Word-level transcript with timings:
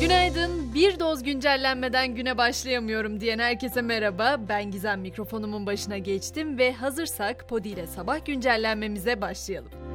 Günaydın. 0.00 0.74
Bir 0.74 1.00
doz 1.00 1.22
güncellenmeden 1.22 2.14
güne 2.14 2.38
başlayamıyorum 2.38 3.20
diyen 3.20 3.38
herkese 3.38 3.82
merhaba. 3.82 4.36
Ben 4.48 4.70
Gizem 4.70 5.00
mikrofonumun 5.00 5.66
başına 5.66 5.98
geçtim 5.98 6.58
ve 6.58 6.72
hazırsak 6.72 7.48
Podi 7.48 7.68
ile 7.68 7.86
sabah 7.86 8.26
güncellenmemize 8.26 9.20
başlayalım. 9.20 9.85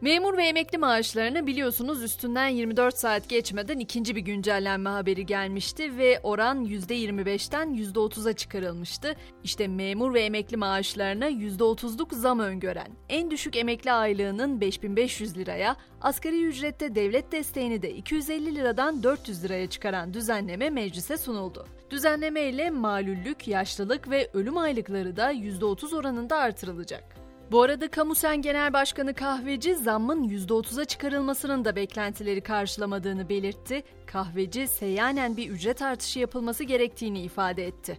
Memur 0.00 0.36
ve 0.36 0.44
emekli 0.44 0.78
maaşlarını 0.78 1.46
biliyorsunuz 1.46 2.02
üstünden 2.02 2.48
24 2.48 2.98
saat 2.98 3.28
geçmeden 3.28 3.78
ikinci 3.78 4.16
bir 4.16 4.20
güncellenme 4.20 4.90
haberi 4.90 5.26
gelmişti 5.26 5.98
ve 5.98 6.20
oran 6.22 6.64
%25'ten 6.64 7.74
%30'a 7.74 8.32
çıkarılmıştı. 8.32 9.16
İşte 9.44 9.68
memur 9.68 10.14
ve 10.14 10.20
emekli 10.20 10.56
maaşlarına 10.56 11.30
%30'luk 11.30 12.14
zam 12.14 12.40
öngören, 12.40 12.88
en 13.08 13.30
düşük 13.30 13.56
emekli 13.56 13.92
aylığının 13.92 14.60
5500 14.60 15.36
liraya, 15.36 15.76
asgari 16.00 16.44
ücrette 16.44 16.94
devlet 16.94 17.32
desteğini 17.32 17.82
de 17.82 17.94
250 17.94 18.54
liradan 18.54 19.02
400 19.02 19.44
liraya 19.44 19.70
çıkaran 19.70 20.14
düzenleme 20.14 20.70
meclise 20.70 21.16
sunuldu. 21.16 21.66
Düzenleme 21.90 22.42
ile 22.42 22.70
malüllük, 22.70 23.48
yaşlılık 23.48 24.10
ve 24.10 24.30
ölüm 24.34 24.56
aylıkları 24.56 25.16
da 25.16 25.32
%30 25.32 25.96
oranında 25.96 26.36
artırılacak. 26.36 27.19
Bu 27.50 27.62
arada 27.62 27.88
Kamusen 27.90 28.42
Genel 28.42 28.72
Başkanı 28.72 29.14
Kahveci 29.14 29.74
zammın 29.74 30.28
%30'a 30.28 30.84
çıkarılmasının 30.84 31.64
da 31.64 31.76
beklentileri 31.76 32.40
karşılamadığını 32.40 33.28
belirtti. 33.28 33.82
Kahveci 34.06 34.66
seyyanen 34.66 35.36
bir 35.36 35.50
ücret 35.50 35.82
artışı 35.82 36.18
yapılması 36.18 36.64
gerektiğini 36.64 37.22
ifade 37.22 37.66
etti. 37.66 37.98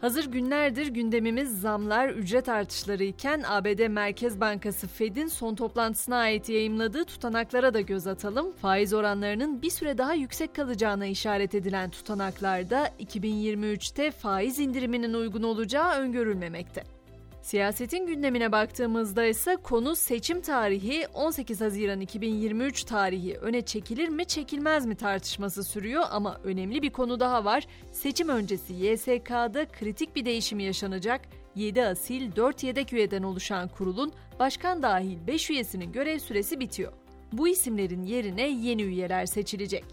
Hazır 0.00 0.26
günlerdir 0.26 0.86
gündemimiz 0.86 1.60
zamlar, 1.60 2.08
ücret 2.08 2.48
artışları 2.48 3.04
iken 3.04 3.42
ABD 3.46 3.88
Merkez 3.88 4.40
Bankası 4.40 4.86
Fed'in 4.86 5.28
son 5.28 5.54
toplantısına 5.54 6.16
ait 6.16 6.48
yayımladığı 6.48 7.04
tutanaklara 7.04 7.74
da 7.74 7.80
göz 7.80 8.06
atalım. 8.06 8.52
Faiz 8.52 8.94
oranlarının 8.94 9.62
bir 9.62 9.70
süre 9.70 9.98
daha 9.98 10.14
yüksek 10.14 10.54
kalacağına 10.54 11.06
işaret 11.06 11.54
edilen 11.54 11.90
tutanaklarda 11.90 12.88
2023'te 13.00 14.10
faiz 14.10 14.58
indiriminin 14.58 15.14
uygun 15.14 15.42
olacağı 15.42 15.94
öngörülmemekte. 15.94 16.95
Siyasetin 17.46 18.06
gündemine 18.06 18.52
baktığımızda 18.52 19.24
ise 19.24 19.56
konu 19.56 19.96
seçim 19.96 20.40
tarihi 20.40 21.06
18 21.14 21.60
Haziran 21.60 22.00
2023 22.00 22.84
tarihi 22.84 23.36
öne 23.36 23.62
çekilir 23.62 24.08
mi 24.08 24.24
çekilmez 24.24 24.86
mi 24.86 24.94
tartışması 24.94 25.64
sürüyor 25.64 26.04
ama 26.10 26.40
önemli 26.44 26.82
bir 26.82 26.90
konu 26.90 27.20
daha 27.20 27.44
var. 27.44 27.66
Seçim 27.92 28.28
öncesi 28.28 28.72
YSK'da 28.72 29.66
kritik 29.68 30.16
bir 30.16 30.24
değişim 30.24 30.58
yaşanacak. 30.58 31.20
7 31.54 31.84
asil 31.84 32.36
4 32.36 32.62
yedek 32.62 32.92
üyeden 32.92 33.22
oluşan 33.22 33.68
kurulun 33.68 34.12
başkan 34.38 34.82
dahil 34.82 35.26
5 35.26 35.50
üyesinin 35.50 35.92
görev 35.92 36.18
süresi 36.18 36.60
bitiyor. 36.60 36.92
Bu 37.32 37.48
isimlerin 37.48 38.02
yerine 38.02 38.48
yeni 38.48 38.82
üyeler 38.82 39.26
seçilecek. 39.26 39.84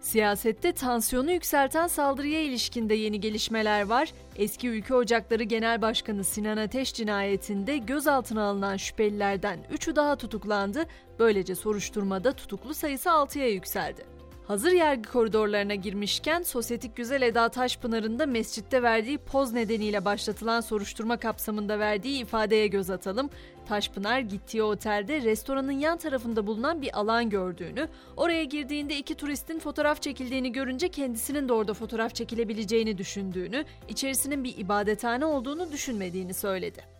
Siyasette 0.00 0.72
tansiyonu 0.72 1.32
yükselten 1.32 1.86
saldırıya 1.86 2.42
ilişkinde 2.42 2.94
yeni 2.94 3.20
gelişmeler 3.20 3.82
var. 3.82 4.12
Eski 4.36 4.68
Ülke 4.68 4.94
Ocakları 4.94 5.42
Genel 5.42 5.82
Başkanı 5.82 6.24
Sinan 6.24 6.56
Ateş 6.56 6.94
cinayetinde 6.94 7.76
gözaltına 7.76 8.42
alınan 8.42 8.76
şüphelilerden 8.76 9.58
3'ü 9.72 9.96
daha 9.96 10.16
tutuklandı. 10.16 10.86
Böylece 11.18 11.54
soruşturmada 11.54 12.32
tutuklu 12.32 12.74
sayısı 12.74 13.08
6'ya 13.08 13.48
yükseldi. 13.48 14.15
Hazır 14.48 14.72
yargı 14.72 15.10
koridorlarına 15.10 15.74
girmişken 15.74 16.42
sosyetik 16.42 16.96
güzel 16.96 17.22
Eda 17.22 17.48
Taşpınar'ın 17.48 18.18
da 18.18 18.26
mescitte 18.26 18.82
verdiği 18.82 19.18
poz 19.18 19.52
nedeniyle 19.52 20.04
başlatılan 20.04 20.60
soruşturma 20.60 21.16
kapsamında 21.16 21.78
verdiği 21.78 22.22
ifadeye 22.22 22.66
göz 22.66 22.90
atalım. 22.90 23.30
Taşpınar 23.68 24.20
gittiği 24.20 24.62
otelde 24.62 25.20
restoranın 25.22 25.72
yan 25.72 25.98
tarafında 25.98 26.46
bulunan 26.46 26.82
bir 26.82 26.98
alan 26.98 27.30
gördüğünü, 27.30 27.88
oraya 28.16 28.44
girdiğinde 28.44 28.96
iki 28.96 29.14
turistin 29.14 29.58
fotoğraf 29.58 30.02
çekildiğini 30.02 30.52
görünce 30.52 30.88
kendisinin 30.88 31.48
de 31.48 31.52
orada 31.52 31.74
fotoğraf 31.74 32.14
çekilebileceğini 32.14 32.98
düşündüğünü, 32.98 33.64
içerisinin 33.88 34.44
bir 34.44 34.58
ibadethane 34.58 35.24
olduğunu 35.24 35.72
düşünmediğini 35.72 36.34
söyledi. 36.34 36.95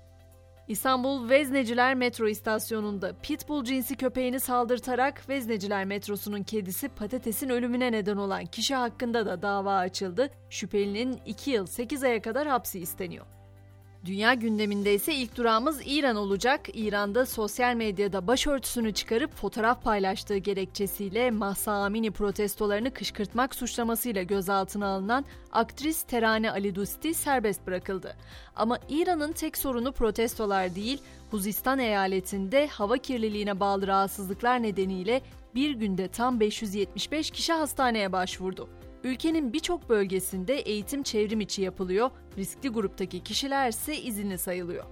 İstanbul 0.68 1.28
Vezneciler 1.28 1.94
metro 1.94 2.28
istasyonunda 2.28 3.12
pitbull 3.22 3.64
cinsi 3.64 3.96
köpeğini 3.96 4.40
saldırtarak 4.40 5.28
Vezneciler 5.28 5.84
metrosunun 5.84 6.42
kedisi 6.42 6.88
Patates'in 6.88 7.48
ölümüne 7.48 7.92
neden 7.92 8.16
olan 8.16 8.46
kişi 8.46 8.74
hakkında 8.74 9.26
da 9.26 9.42
dava 9.42 9.76
açıldı. 9.76 10.30
Şüphelinin 10.50 11.20
2 11.26 11.50
yıl 11.50 11.66
8 11.66 12.04
aya 12.04 12.22
kadar 12.22 12.48
hapsi 12.48 12.80
isteniyor. 12.80 13.35
Dünya 14.04 14.34
gündeminde 14.34 14.94
ise 14.94 15.14
ilk 15.14 15.36
durağımız 15.36 15.80
İran 15.86 16.16
olacak. 16.16 16.60
İran'da 16.74 17.26
sosyal 17.26 17.74
medyada 17.74 18.26
başörtüsünü 18.26 18.94
çıkarıp 18.94 19.34
fotoğraf 19.34 19.84
paylaştığı 19.84 20.36
gerekçesiyle 20.36 21.30
Mahsa 21.30 21.72
Amini 21.72 22.10
protestolarını 22.10 22.90
kışkırtmak 22.90 23.54
suçlamasıyla 23.54 24.22
gözaltına 24.22 24.86
alınan 24.86 25.24
aktris 25.52 26.02
Terane 26.02 26.50
Ali 26.50 26.74
Dusti 26.74 27.14
serbest 27.14 27.66
bırakıldı. 27.66 28.16
Ama 28.56 28.78
İran'ın 28.88 29.32
tek 29.32 29.58
sorunu 29.58 29.92
protestolar 29.92 30.74
değil, 30.74 31.02
Huzistan 31.30 31.78
eyaletinde 31.78 32.66
hava 32.66 32.98
kirliliğine 32.98 33.60
bağlı 33.60 33.86
rahatsızlıklar 33.86 34.62
nedeniyle 34.62 35.22
bir 35.54 35.70
günde 35.70 36.08
tam 36.08 36.40
575 36.40 37.30
kişi 37.30 37.52
hastaneye 37.52 38.12
başvurdu. 38.12 38.68
Ülkenin 39.06 39.52
birçok 39.52 39.88
bölgesinde 39.88 40.54
eğitim 40.54 41.02
çevrim 41.02 41.40
içi 41.40 41.62
yapılıyor, 41.62 42.10
riskli 42.38 42.68
gruptaki 42.68 43.22
kişiler 43.22 43.68
ise 43.68 43.96
izinli 43.96 44.38
sayılıyor. 44.38 44.84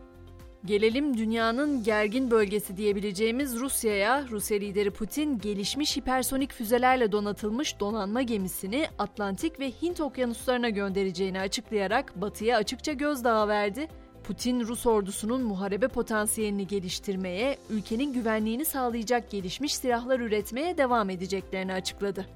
Gelelim 0.65 1.17
dünyanın 1.17 1.83
gergin 1.83 2.31
bölgesi 2.31 2.77
diyebileceğimiz 2.77 3.61
Rusya'ya. 3.61 4.27
Rusya 4.31 4.59
lideri 4.59 4.91
Putin 4.91 5.39
gelişmiş 5.39 5.97
hipersonik 5.97 6.53
füzelerle 6.53 7.13
donatılmış 7.13 7.81
donanma 7.81 8.23
gemisini 8.23 8.87
Atlantik 8.99 9.61
ve 9.61 9.71
Hint 9.83 10.01
okyanuslarına 10.01 10.69
göndereceğini 10.69 11.41
açıklayarak 11.41 12.21
Batı'ya 12.21 12.57
açıkça 12.57 12.93
gözdağı 12.93 13.49
verdi. 13.49 13.89
Putin 14.25 14.61
Rus 14.61 14.87
ordusunun 14.87 15.43
muharebe 15.43 15.89
potansiyelini 15.89 16.67
geliştirmeye, 16.67 17.59
ülkenin 17.71 18.13
güvenliğini 18.13 18.65
sağlayacak 18.65 19.31
gelişmiş 19.31 19.75
silahlar 19.77 20.21
üretmeye 20.21 20.79
devam 20.79 21.11
edeceklerini 21.11 21.73
açıkladı. 21.73 22.27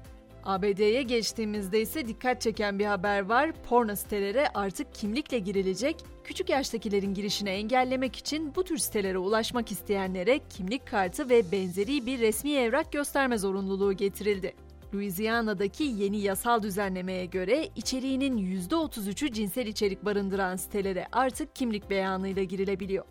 ABD'ye 0.43 1.03
geçtiğimizde 1.03 1.81
ise 1.81 2.07
dikkat 2.07 2.41
çeken 2.41 2.79
bir 2.79 2.85
haber 2.85 3.21
var. 3.21 3.51
Porno 3.69 3.95
sitelere 3.95 4.47
artık 4.53 4.95
kimlikle 4.95 5.39
girilecek. 5.39 5.95
Küçük 6.23 6.49
yaştakilerin 6.49 7.13
girişini 7.13 7.49
engellemek 7.49 8.15
için 8.15 8.55
bu 8.55 8.63
tür 8.63 8.77
sitelere 8.77 9.17
ulaşmak 9.17 9.71
isteyenlere 9.71 10.39
kimlik 10.49 10.87
kartı 10.87 11.29
ve 11.29 11.51
benzeri 11.51 12.05
bir 12.05 12.19
resmi 12.19 12.53
evrak 12.53 12.91
gösterme 12.91 13.37
zorunluluğu 13.37 13.93
getirildi. 13.93 14.53
Louisiana'daki 14.93 15.83
yeni 15.83 16.21
yasal 16.21 16.63
düzenlemeye 16.63 17.25
göre 17.25 17.69
içeriğinin 17.75 18.37
%33'ü 18.37 19.31
cinsel 19.31 19.67
içerik 19.67 20.05
barındıran 20.05 20.55
sitelere 20.55 21.07
artık 21.11 21.55
kimlik 21.55 21.89
beyanıyla 21.89 22.43
girilebiliyor. 22.43 23.05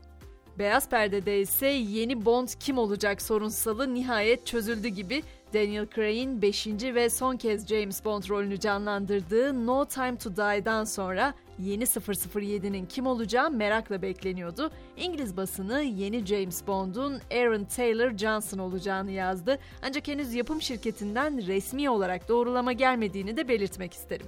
Beyaz 0.59 0.89
Perde'de 0.89 1.41
ise 1.41 1.67
yeni 1.67 2.25
Bond 2.25 2.49
kim 2.61 2.79
olacak 2.79 3.23
sorunsalı 3.23 3.95
nihayet 3.95 4.47
çözüldü 4.47 4.89
gibi 4.89 5.23
Daniel 5.55 5.87
Craig'in 5.95 6.43
5. 6.43 6.67
ve 6.67 7.11
son 7.11 7.37
kez 7.37 7.67
James 7.67 8.05
Bond 8.05 8.23
rolünü 8.29 8.61
canlandırdığı 8.61 9.67
No 9.67 9.85
Time 9.85 10.17
to 10.17 10.37
Die'dan 10.37 10.85
sonra 10.85 11.35
yeni 11.59 11.85
007'nin 11.85 12.87
kim 12.87 13.07
olacağı 13.07 13.51
merakla 13.51 14.03
bekleniyordu. 14.03 14.71
İngiliz 14.97 15.37
basını 15.37 15.83
yeni 15.83 16.27
James 16.27 16.67
Bond'un 16.67 17.21
Aaron 17.33 17.65
Taylor 17.65 18.17
Johnson 18.19 18.59
olacağını 18.59 19.11
yazdı. 19.11 19.59
Ancak 19.83 20.09
henüz 20.09 20.35
yapım 20.35 20.63
şirketinden 20.63 21.47
resmi 21.47 21.91
olarak 21.91 22.29
doğrulama 22.29 22.73
gelmediğini 22.73 23.37
de 23.37 23.49
belirtmek 23.49 23.93
isterim. 23.93 24.27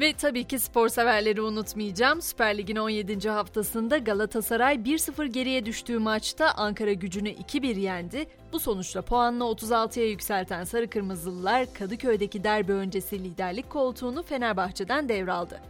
Ve 0.00 0.12
tabii 0.12 0.44
ki 0.44 0.58
spor 0.58 0.88
severleri 0.88 1.42
unutmayacağım. 1.42 2.22
Süper 2.22 2.58
Lig'in 2.58 2.76
17. 2.76 3.28
haftasında 3.28 3.98
Galatasaray 3.98 4.74
1-0 4.74 5.26
geriye 5.26 5.66
düştüğü 5.66 5.98
maçta 5.98 6.50
Ankara 6.50 6.92
gücünü 6.92 7.28
2-1 7.28 7.78
yendi. 7.78 8.26
Bu 8.52 8.60
sonuçla 8.60 9.02
puanını 9.02 9.44
36'ya 9.44 10.06
yükselten 10.06 10.64
Sarı 10.64 10.90
Kırmızılılar 10.90 11.74
Kadıköy'deki 11.74 12.44
derbi 12.44 12.72
öncesi 12.72 13.24
liderlik 13.24 13.70
koltuğunu 13.70 14.22
Fenerbahçe'den 14.22 15.08
devraldı. 15.08 15.60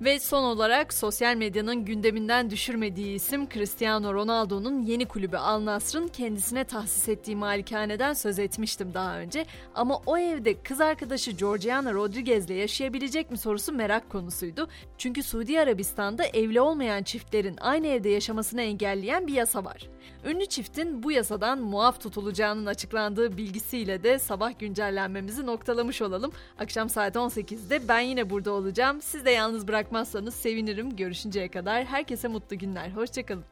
Ve 0.00 0.20
son 0.20 0.42
olarak 0.42 0.94
sosyal 0.94 1.36
medyanın 1.36 1.84
gündeminden 1.84 2.50
düşürmediği 2.50 3.14
isim 3.14 3.48
Cristiano 3.48 4.14
Ronaldo'nun 4.14 4.82
yeni 4.82 5.08
kulübü 5.08 5.36
Al 5.36 5.64
Nassr'ın 5.64 6.08
kendisine 6.08 6.64
tahsis 6.64 7.08
ettiği 7.08 7.36
malikaneden 7.36 8.12
söz 8.12 8.38
etmiştim 8.38 8.94
daha 8.94 9.18
önce. 9.18 9.46
Ama 9.74 10.00
o 10.06 10.18
evde 10.18 10.62
kız 10.62 10.80
arkadaşı 10.80 11.30
Georgiana 11.30 11.92
Rodriguez'le 11.92 12.50
yaşayabilecek 12.50 13.30
mi 13.30 13.38
sorusu 13.38 13.72
merak 13.72 14.10
konusuydu. 14.10 14.68
Çünkü 14.98 15.22
Suudi 15.22 15.60
Arabistan'da 15.60 16.24
evli 16.24 16.60
olmayan 16.60 17.02
çiftlerin 17.02 17.56
aynı 17.60 17.86
evde 17.86 18.08
yaşamasını 18.08 18.62
engelleyen 18.62 19.26
bir 19.26 19.34
yasa 19.34 19.64
var. 19.64 19.88
Ünlü 20.24 20.46
çiftin 20.46 21.02
bu 21.02 21.12
yasadan 21.12 21.58
muaf 21.58 22.00
tutulacağının 22.00 22.66
açıklandığı 22.66 23.36
bilgisiyle 23.36 24.02
de 24.02 24.18
sabah 24.18 24.58
güncellenmemizi 24.58 25.46
noktalamış 25.46 26.02
olalım. 26.02 26.32
Akşam 26.58 26.88
saat 26.88 27.16
18'de 27.16 27.88
ben 27.88 28.00
yine 28.00 28.30
burada 28.30 28.52
olacağım. 28.52 29.00
Siz 29.02 29.24
de 29.24 29.30
yalnız 29.30 29.68
bırakmazsanız 29.90 30.34
sevinirim. 30.34 30.96
Görüşünceye 30.96 31.48
kadar 31.48 31.84
herkese 31.84 32.28
mutlu 32.28 32.58
günler. 32.58 32.90
Hoşçakalın. 32.90 33.44